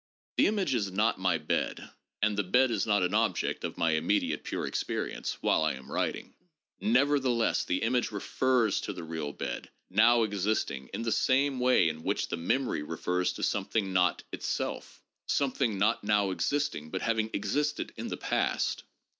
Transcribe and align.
The 0.37 0.47
image 0.47 0.73
is 0.73 0.91
not 0.91 1.19
my 1.19 1.37
bed, 1.37 1.91
and 2.23 2.35
the 2.35 2.41
bed 2.41 2.71
is 2.71 2.87
not 2.87 3.03
an 3.03 3.13
object 3.13 3.63
of 3.63 3.77
my 3.77 3.91
immediate 3.91 4.43
pure 4.43 4.65
experience, 4.65 5.37
while 5.41 5.61
I 5.61 5.73
am 5.75 5.91
writing. 5.91 6.33
Nevertheless 6.79 7.63
the 7.65 7.83
image 7.83 8.09
refers 8.09 8.81
to 8.81 8.93
the 8.93 9.03
real 9.03 9.31
bed, 9.31 9.69
now 9.91 10.23
existing, 10.23 10.89
in 10.91 11.03
the 11.03 11.11
same 11.11 11.59
way 11.59 11.87
in 11.87 12.01
which 12.01 12.29
the 12.29 12.37
memory 12.37 12.81
refers 12.81 13.31
to 13.33 13.43
some 13.43 13.65
thing 13.65 13.93
not 13.93 14.23
itself, 14.31 15.03
something 15.27 15.77
not 15.77 16.03
now 16.03 16.31
existing 16.31 16.89
but 16.89 17.03
having 17.03 17.29
existed 17.33 17.93
in 17.95 18.07
the 18.07 18.17
past. 18.17 18.83